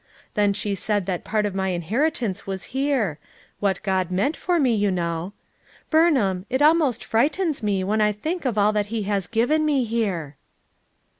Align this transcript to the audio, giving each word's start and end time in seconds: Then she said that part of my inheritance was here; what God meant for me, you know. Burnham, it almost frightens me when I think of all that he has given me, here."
Then 0.33 0.53
she 0.53 0.73
said 0.73 1.05
that 1.05 1.23
part 1.23 1.45
of 1.45 1.53
my 1.53 1.69
inheritance 1.69 2.47
was 2.47 2.63
here; 2.73 3.19
what 3.59 3.83
God 3.83 4.09
meant 4.09 4.35
for 4.35 4.59
me, 4.59 4.73
you 4.73 4.89
know. 4.89 5.33
Burnham, 5.91 6.47
it 6.49 6.59
almost 6.59 7.05
frightens 7.05 7.61
me 7.61 7.83
when 7.83 8.01
I 8.01 8.11
think 8.11 8.43
of 8.43 8.57
all 8.57 8.73
that 8.73 8.87
he 8.87 9.03
has 9.03 9.27
given 9.27 9.63
me, 9.63 9.83
here." 9.83 10.37